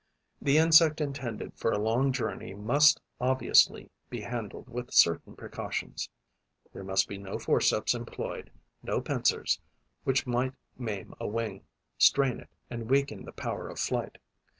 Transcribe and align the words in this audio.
The 0.41 0.57
insect 0.57 0.99
intended 0.99 1.53
for 1.53 1.71
a 1.71 1.77
long 1.77 2.11
journey 2.11 2.55
must 2.55 2.99
obviously 3.19 3.91
be 4.09 4.21
handled 4.21 4.67
with 4.67 4.91
certain 4.91 5.35
precautions. 5.35 6.09
There 6.73 6.83
must 6.83 7.07
be 7.07 7.19
no 7.19 7.37
forceps 7.37 7.93
employed, 7.93 8.49
no 8.81 8.99
pincers, 8.99 9.59
which 10.03 10.25
might 10.25 10.55
maim 10.75 11.13
a 11.19 11.27
wing, 11.27 11.65
strain 11.99 12.39
it 12.39 12.49
and 12.67 12.89
weaken 12.89 13.25
the 13.25 13.31
power 13.31 13.69
of 13.69 13.77
flight. 13.77 14.17